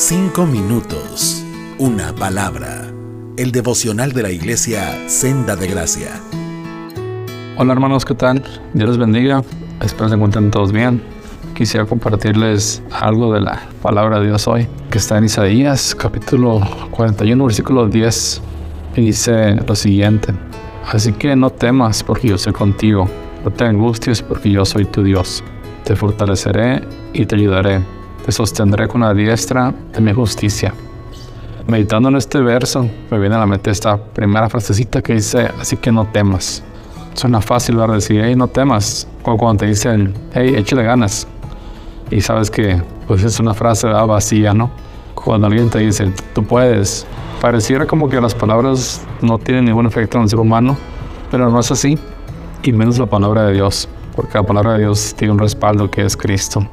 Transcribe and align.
Cinco 0.00 0.46
minutos, 0.46 1.44
una 1.76 2.14
palabra. 2.14 2.86
El 3.36 3.50
devocional 3.50 4.12
de 4.12 4.22
la 4.22 4.30
iglesia 4.30 4.96
Senda 5.08 5.56
de 5.56 5.66
Gracia. 5.66 6.10
Hola 7.56 7.72
hermanos, 7.72 8.04
¿qué 8.04 8.14
tal? 8.14 8.44
Dios 8.74 8.90
les 8.90 8.96
bendiga. 8.96 9.42
Espero 9.82 10.08
se 10.08 10.14
encuentren 10.14 10.52
todos 10.52 10.70
bien. 10.70 11.02
Quisiera 11.56 11.84
compartirles 11.84 12.80
algo 12.92 13.34
de 13.34 13.40
la 13.40 13.60
palabra 13.82 14.20
de 14.20 14.26
Dios 14.28 14.46
hoy, 14.46 14.68
que 14.88 14.98
está 14.98 15.18
en 15.18 15.24
Isaías 15.24 15.96
capítulo 15.96 16.60
41, 16.92 17.44
versículo 17.44 17.88
10. 17.88 18.40
Y 18.94 19.00
dice 19.00 19.56
lo 19.56 19.74
siguiente. 19.74 20.32
Así 20.86 21.12
que 21.12 21.34
no 21.34 21.50
temas 21.50 22.04
porque 22.04 22.28
yo 22.28 22.38
soy 22.38 22.52
contigo. 22.52 23.10
No 23.44 23.50
te 23.50 23.64
angusties 23.64 24.22
porque 24.22 24.48
yo 24.48 24.64
soy 24.64 24.84
tu 24.84 25.02
Dios. 25.02 25.42
Te 25.82 25.96
fortaleceré 25.96 26.82
y 27.12 27.26
te 27.26 27.34
ayudaré 27.34 27.97
te 28.28 28.32
sostendré 28.32 28.88
con 28.88 29.00
la 29.00 29.14
diestra 29.14 29.72
de 29.94 30.02
mi 30.02 30.12
justicia. 30.12 30.74
Meditando 31.66 32.10
en 32.10 32.16
este 32.16 32.38
verso, 32.42 32.86
me 33.10 33.18
viene 33.18 33.36
a 33.36 33.38
la 33.38 33.46
mente 33.46 33.70
esta 33.70 33.96
primera 33.96 34.50
frasecita 34.50 35.00
que 35.00 35.14
dice, 35.14 35.50
así 35.58 35.78
que 35.78 35.90
no 35.90 36.04
temas. 36.08 36.62
Suena 37.14 37.40
fácil, 37.40 37.76
¿verdad? 37.76 37.94
Decir, 37.94 38.20
hey, 38.22 38.36
no 38.36 38.46
temas. 38.46 39.08
O 39.22 39.38
cuando 39.38 39.60
te 39.60 39.66
dicen, 39.68 40.12
hey, 40.34 40.52
échale 40.58 40.82
ganas. 40.82 41.26
Y 42.10 42.20
sabes 42.20 42.50
que, 42.50 42.82
pues 43.06 43.24
es 43.24 43.40
una 43.40 43.54
frase 43.54 43.86
vacía, 43.86 44.52
¿no? 44.52 44.70
Cuando 45.14 45.46
alguien 45.46 45.70
te 45.70 45.78
dice, 45.78 46.12
tú 46.34 46.44
puedes. 46.44 47.06
Pareciera 47.40 47.86
como 47.86 48.10
que 48.10 48.20
las 48.20 48.34
palabras 48.34 49.06
no 49.22 49.38
tienen 49.38 49.64
ningún 49.64 49.86
efecto 49.86 50.18
en 50.18 50.24
el 50.24 50.28
ser 50.28 50.38
humano, 50.38 50.76
pero 51.30 51.48
no 51.48 51.58
es 51.60 51.70
así. 51.70 51.98
Y 52.62 52.74
menos 52.74 52.98
la 52.98 53.06
palabra 53.06 53.44
de 53.44 53.54
Dios, 53.54 53.88
porque 54.14 54.36
la 54.36 54.44
palabra 54.44 54.74
de 54.74 54.80
Dios 54.80 55.14
tiene 55.16 55.32
un 55.32 55.38
respaldo 55.38 55.90
que 55.90 56.04
es 56.04 56.14
Cristo. 56.14 56.68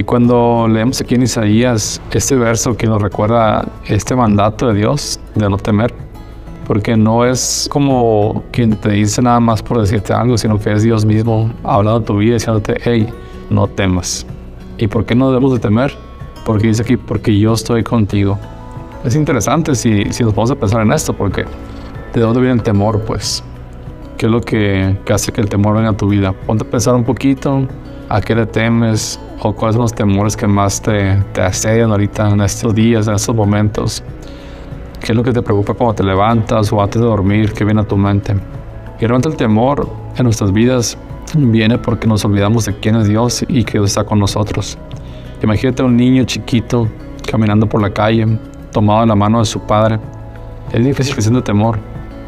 Y 0.00 0.02
cuando 0.02 0.66
leemos 0.66 0.98
aquí 1.02 1.16
en 1.16 1.24
Isaías 1.24 2.00
este 2.10 2.34
verso 2.34 2.74
que 2.74 2.86
nos 2.86 3.02
recuerda 3.02 3.68
este 3.84 4.16
mandato 4.16 4.68
de 4.68 4.78
Dios 4.78 5.20
de 5.34 5.46
no 5.46 5.58
temer, 5.58 5.92
porque 6.66 6.96
no 6.96 7.26
es 7.26 7.68
como 7.70 8.42
quien 8.50 8.76
te 8.76 8.92
dice 8.92 9.20
nada 9.20 9.40
más 9.40 9.62
por 9.62 9.78
decirte 9.78 10.14
algo, 10.14 10.38
sino 10.38 10.58
que 10.58 10.72
es 10.72 10.84
Dios 10.84 11.04
mismo 11.04 11.52
hablando 11.64 12.00
tu 12.00 12.16
vida 12.16 12.32
diciéndote, 12.32 12.80
hey, 12.82 13.08
no 13.50 13.66
temas. 13.66 14.26
¿Y 14.78 14.86
por 14.86 15.04
qué 15.04 15.14
no 15.14 15.28
debemos 15.28 15.52
de 15.52 15.58
temer? 15.58 15.94
Porque 16.46 16.68
dice 16.68 16.80
aquí, 16.80 16.96
porque 16.96 17.38
yo 17.38 17.52
estoy 17.52 17.84
contigo. 17.84 18.38
Es 19.04 19.14
interesante 19.14 19.74
si, 19.74 20.10
si 20.14 20.24
nos 20.24 20.34
vamos 20.34 20.50
a 20.50 20.54
pensar 20.54 20.80
en 20.80 20.92
esto, 20.94 21.12
porque 21.12 21.44
¿de 22.14 22.20
dónde 22.22 22.40
viene 22.40 22.54
el 22.54 22.62
temor? 22.62 23.02
Pues, 23.02 23.44
¿qué 24.20 24.26
es 24.26 24.32
lo 24.32 24.42
que, 24.42 24.98
que 25.06 25.12
hace 25.14 25.32
que 25.32 25.40
el 25.40 25.48
temor 25.48 25.74
venga 25.76 25.88
a 25.88 25.96
tu 25.96 26.06
vida? 26.06 26.32
Ponte 26.32 26.62
a 26.62 26.70
pensar 26.70 26.94
un 26.94 27.04
poquito, 27.04 27.66
¿a 28.10 28.20
qué 28.20 28.34
le 28.34 28.44
temes? 28.44 29.18
o 29.42 29.54
cuáles 29.54 29.76
son 29.76 29.82
los 29.82 29.94
temores 29.94 30.36
que 30.36 30.46
más 30.46 30.82
te, 30.82 31.16
te 31.32 31.40
asedian 31.40 31.90
ahorita 31.90 32.28
en 32.28 32.42
estos 32.42 32.74
días, 32.74 33.08
en 33.08 33.14
estos 33.14 33.34
momentos. 33.34 34.02
¿Qué 35.00 35.12
es 35.12 35.16
lo 35.16 35.22
que 35.22 35.32
te 35.32 35.40
preocupa 35.40 35.72
cuando 35.72 35.94
te 35.94 36.02
levantas 36.02 36.70
o 36.70 36.82
antes 36.82 37.00
de 37.00 37.08
dormir? 37.08 37.54
¿Qué 37.54 37.64
viene 37.64 37.80
a 37.80 37.84
tu 37.84 37.96
mente? 37.96 38.34
Y 38.98 39.06
realmente 39.06 39.30
el 39.30 39.36
temor 39.36 39.88
en 40.18 40.24
nuestras 40.24 40.52
vidas 40.52 40.98
viene 41.34 41.78
porque 41.78 42.06
nos 42.06 42.22
olvidamos 42.26 42.66
de 42.66 42.74
quién 42.74 42.96
es 42.96 43.08
Dios 43.08 43.42
y 43.48 43.64
que 43.64 43.78
Dios 43.78 43.86
está 43.86 44.04
con 44.04 44.18
nosotros. 44.18 44.76
Imagínate 45.42 45.80
a 45.80 45.86
un 45.86 45.96
niño 45.96 46.24
chiquito 46.24 46.86
caminando 47.26 47.66
por 47.66 47.80
la 47.80 47.88
calle, 47.88 48.26
tomado 48.70 49.04
en 49.04 49.08
la 49.08 49.16
mano 49.16 49.38
de 49.38 49.46
su 49.46 49.60
padre. 49.60 49.98
Es 50.70 50.84
difícil 50.84 51.14
que 51.14 51.22
sienta 51.22 51.42
temor. 51.42 51.78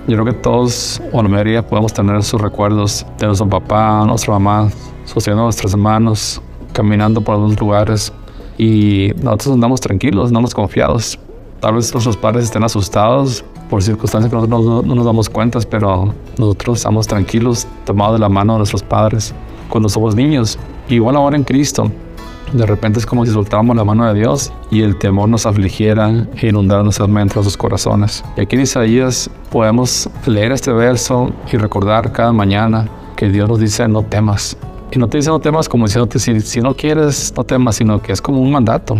Yo 0.09 0.17
creo 0.17 0.25
que 0.25 0.33
todos, 0.33 1.01
o 1.13 1.23
la 1.23 1.29
mayoría, 1.29 1.65
podemos 1.65 1.93
tener 1.93 2.17
esos 2.17 2.41
recuerdos 2.41 3.07
de 3.19 3.27
nuestro 3.27 3.49
papá, 3.49 4.05
nuestra 4.05 4.33
mamá, 4.33 4.69
sosteniendo 5.05 5.45
nuestras 5.45 5.77
manos, 5.77 6.43
caminando 6.73 7.21
por 7.21 7.35
algunos 7.35 7.61
lugares 7.61 8.13
y 8.59 9.13
nosotros 9.23 9.55
andamos 9.55 9.81
tranquilos, 9.81 10.29
andamos 10.29 10.55
confiados. 10.55 11.19
Tal 11.61 11.75
vez 11.75 11.93
nuestros 11.95 12.17
padres 12.17 12.47
estén 12.47 12.65
asustados 12.65 13.45
por 13.71 13.81
circunstancias 13.81 14.29
que 14.29 14.37
nosotros 14.37 14.85
no, 14.85 14.95
nos 14.95 15.05
damos 15.05 15.31
cuenta, 15.31 15.61
pero 15.71 16.13
nosotros 16.37 16.79
estamos 16.79 17.07
tranquilos, 17.07 17.69
tomados 17.85 18.15
de 18.15 18.19
la 18.19 18.29
mano 18.29 18.55
de 18.55 18.59
nuestros 18.59 18.83
padres 18.83 19.33
cuando 19.69 19.89
somos 19.89 20.17
niños. 20.17 20.59
Igual 20.89 21.15
ahora 21.15 21.37
en 21.37 21.45
Cristo, 21.45 21.91
de 22.53 22.67
repente 22.67 22.99
es 22.99 23.07
como 23.07 23.25
si 23.25 23.33
soltáramos 23.33 23.77
la 23.77 23.85
mano 23.85 24.07
de 24.07 24.19
Dios 24.19 24.53
y 24.71 24.83
el 24.83 24.97
temor 24.97 25.29
nos 25.29 25.47
afligiera 25.47 26.27
e 26.37 26.49
inundara 26.49 26.83
nuestras 26.83 27.09
mentes, 27.09 27.37
nuestros 27.37 27.57
corazones. 27.57 28.25
Y 28.37 28.43
aquí 28.43 28.57
en 28.57 28.63
Isaías 28.63 29.31
podemos 29.51 30.09
leer 30.27 30.53
este 30.53 30.73
verso 30.73 31.31
y 31.51 31.57
recordar 31.57 32.13
cada 32.13 32.33
mañana 32.33 32.89
que 33.17 33.29
Dios 33.29 33.49
nos 33.49 33.59
dice 33.59 33.89
no 33.89 34.03
temas, 34.03 34.57
y 34.91 34.99
no 34.99 35.09
te 35.09 35.17
dice 35.17 35.31
no 35.31 35.41
temas 35.41 35.69
como 35.71 35.87
diciéndote 35.87 36.19
si, 36.19 36.39
si 36.43 36.61
no 36.61 36.75
quieres, 36.75 37.33
no 37.35 37.45
temas, 37.45 37.77
sino 37.77 38.03
que 38.03 38.13
es 38.13 38.21
como 38.21 38.43
un 38.43 38.53
mandato. 38.53 38.97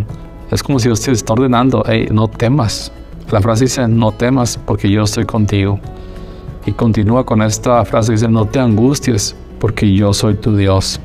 Es 0.51 0.63
como 0.63 0.79
si 0.79 0.89
Dios 0.89 1.01
te 1.03 1.13
está 1.13 1.35
ordenando, 1.35 1.83
hey, 1.87 2.09
no 2.11 2.29
temas. 2.29 2.91
La 3.31 3.41
frase 3.41 3.65
dice, 3.65 3.87
no 3.89 4.13
temas 4.13 4.59
porque 4.67 4.91
yo 4.91 5.03
estoy 5.03 5.25
contigo. 5.25 5.79
Y 6.65 6.73
continúa 6.73 7.25
con 7.27 7.43
esta 7.43 7.85
frase, 7.85 8.13
dice, 8.13 8.29
no 8.29 8.47
te 8.47 8.59
angusties 8.59 9.37
porque 9.59 9.93
yo 9.93 10.15
soy 10.15 10.35
tu 10.35 10.57
Dios. 10.57 10.99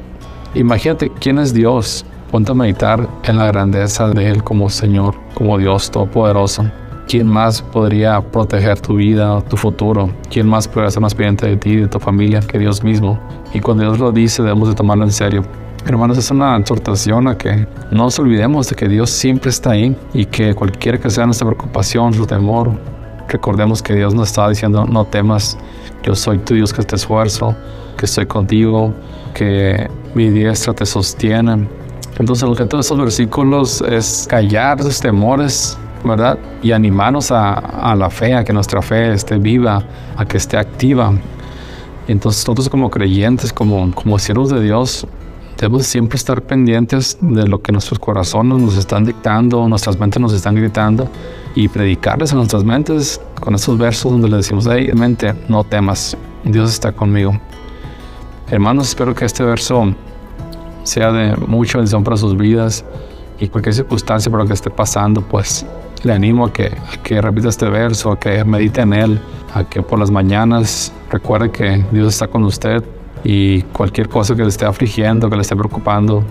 Imagínate 0.54 1.12
quién 1.20 1.40
es 1.40 1.54
Dios. 1.54 2.06
Ponte 2.32 2.52
a 2.52 2.56
meditar 2.56 3.08
en 3.24 3.38
la 3.38 3.48
grandeza 3.48 4.10
de 4.10 4.30
Él 4.30 4.44
como 4.44 4.70
Señor, 4.70 5.16
como 5.34 5.58
Dios 5.58 5.90
Todopoderoso. 5.90 6.70
¿Quién 7.08 7.26
más 7.26 7.62
podría 7.62 8.20
proteger 8.20 8.82
tu 8.82 8.96
vida, 8.96 9.40
tu 9.44 9.56
futuro? 9.56 10.10
¿Quién 10.30 10.46
más 10.46 10.68
podría 10.68 10.92
ser 10.92 11.02
más 11.02 11.16
pendiente 11.16 11.48
de 11.48 11.56
ti 11.56 11.78
de 11.78 11.88
tu 11.88 12.00
familia 12.00 12.42
que 12.42 12.60
Dios 12.60 12.84
mismo? 12.84 13.18
Y 13.54 13.62
cuando 13.62 13.84
Dios 13.84 14.00
lo 14.00 14.12
dice, 14.12 14.44
debemos 14.44 14.68
de 14.68 14.76
tomarlo 14.76 15.06
en 15.06 15.12
serio. 15.12 15.44
Hermanos, 15.86 16.18
es 16.18 16.30
una 16.30 16.58
exhortación 16.58 17.30
a 17.30 17.38
que 17.38 17.66
no 17.92 18.04
nos 18.04 18.20
olvidemos 18.20 18.68
de 18.70 18.76
que 18.76 18.90
Dios 18.90 19.10
siempre 19.10 19.50
está 19.50 19.72
ahí 19.72 19.96
y 20.14 20.26
que 20.26 20.54
cualquier 20.54 21.00
que 21.00 21.10
sea 21.10 21.26
nuestra 21.26 21.48
preocupación, 21.48 22.14
su 22.14 22.28
temor, 22.28 22.72
recordemos 23.30 23.82
que 23.82 23.94
Dios 23.94 24.14
nos 24.14 24.28
está 24.28 24.50
diciendo, 24.50 24.86
no 24.86 25.06
temas, 25.06 25.58
yo 26.04 26.14
soy 26.14 26.40
tu 26.40 26.56
Dios 26.56 26.74
que 26.74 26.84
te 26.84 26.98
esfuerzo, 26.98 27.56
que 27.98 28.06
estoy 28.06 28.26
contigo, 28.26 28.94
que 29.34 29.90
mi 30.14 30.30
diestra 30.30 30.74
te 30.74 30.86
sostiene. 30.86 31.70
Entonces 32.20 32.44
el 32.44 32.50
objeto 32.50 32.78
de 32.78 32.82
estos 32.82 32.98
versículos 32.98 33.82
es 33.82 34.26
callar 34.30 34.80
esos 34.80 35.00
temores 35.00 35.78
¿verdad? 36.04 36.38
Y 36.62 36.72
animarnos 36.72 37.32
a, 37.32 37.96
la 37.96 38.10
fe, 38.10 38.34
a 38.36 38.44
que 38.44 38.54
nuestra 38.54 38.82
fe 38.82 39.14
esté 39.14 39.38
viva, 39.38 39.84
a 40.16 40.26
que 40.26 40.38
esté 40.38 40.58
activa. 40.58 41.14
Entonces 42.08 42.48
nosotros 42.48 42.70
como 42.70 42.90
creyentes, 42.90 43.52
como, 43.52 43.94
como 43.94 44.18
siervos 44.18 44.50
de 44.50 44.62
Dios, 44.62 45.06
debemos 45.58 45.86
siempre 45.86 46.18
estar 46.18 46.42
pendientes 46.42 47.18
de 47.20 47.48
lo 47.48 47.62
que 47.62 47.72
nuestros 47.72 48.00
corazones 48.00 48.60
nos 48.60 48.78
están 48.78 49.06
dictando, 49.06 49.68
nuestras 49.68 50.00
mentes 50.00 50.22
nos 50.22 50.34
están 50.34 50.56
gritando 50.56 51.10
y 51.56 51.68
predicarles 51.68 52.32
a 52.32 52.36
nuestras 52.36 52.64
mentes 52.64 53.20
con 53.40 53.56
esos 53.56 53.78
versos 53.78 54.12
donde 54.12 54.30
le 54.30 54.38
decimos, 54.38 54.68
hey, 54.72 54.92
mente, 54.94 55.34
no 55.50 55.64
temas, 55.64 56.16
Dios 56.44 56.72
está 56.72 56.92
conmigo. 56.92 57.38
Hermanos, 58.50 58.90
espero 58.90 59.14
que 59.14 59.26
este 59.26 59.44
verso 59.44 59.94
sea 60.88 61.12
de 61.12 61.36
mucha 61.48 61.78
bendición 61.78 62.04
para 62.04 62.18
sus 62.18 62.38
vidas 62.38 62.86
y 63.40 63.48
cualquier 63.50 63.76
circunstancia 63.76 64.32
por 64.32 64.40
lo 64.40 64.48
que 64.48 64.54
esté 64.54 64.70
pasando, 64.70 65.22
pues 65.22 65.66
le 66.04 66.14
animo 66.14 66.46
a 66.46 66.54
que, 66.54 66.76
que 67.04 67.22
repita 67.22 67.50
este 67.50 67.70
verso, 67.70 68.12
a 68.12 68.20
que 68.20 68.44
medite 68.46 68.82
en 68.82 68.94
él, 68.94 69.20
a 69.54 69.64
que 69.64 69.82
por 69.82 70.00
las 70.00 70.10
mañanas 70.10 70.94
recuerde 71.12 71.52
que 71.52 71.86
Dios 71.92 72.14
está 72.14 72.28
con 72.28 72.44
usted 72.44 72.84
y 73.24 73.64
cualquier 73.64 74.08
cosa 74.08 74.36
que 74.36 74.44
le 74.44 74.50
esté 74.50 74.66
afligiendo, 74.66 75.30
que 75.30 75.36
le 75.36 75.42
esté 75.42 75.56
preocupando 75.56 76.24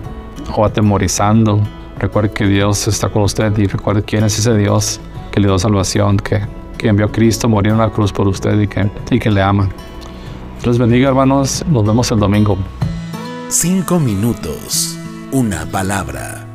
o 0.55 0.65
atemorizando, 0.65 1.59
recuerde 1.99 2.31
que 2.31 2.47
Dios 2.47 2.87
está 2.87 3.09
con 3.09 3.23
usted 3.23 3.55
y 3.57 3.67
recuerde 3.67 4.01
quién 4.01 4.23
es 4.23 4.39
ese 4.39 4.55
Dios 4.55 4.99
que 5.31 5.39
le 5.39 5.47
dio 5.47 5.59
salvación, 5.59 6.17
que, 6.17 6.41
que 6.77 6.87
envió 6.87 7.05
a 7.05 7.11
Cristo 7.11 7.47
a 7.47 7.49
morir 7.49 7.73
en 7.73 7.77
la 7.77 7.89
cruz 7.89 8.11
por 8.11 8.27
usted 8.27 8.59
y 8.59 8.67
que, 8.67 8.89
y 9.11 9.19
que 9.19 9.29
le 9.29 9.41
ama. 9.41 9.69
Dios 10.63 10.79
bendiga 10.79 11.09
hermanos, 11.09 11.63
nos 11.69 11.85
vemos 11.85 12.11
el 12.11 12.19
domingo. 12.19 12.57
Cinco 13.49 13.97
minutos, 13.97 14.97
una 15.31 15.65
palabra 15.71 16.46